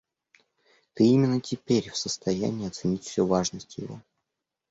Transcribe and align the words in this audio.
Ты 0.95 1.03
именно 1.05 1.39
теперь 1.39 1.91
в 1.91 1.95
состоянии 1.95 2.65
оценить 2.67 3.03
всю 3.03 3.27
важность 3.27 3.77
его. 3.77 4.01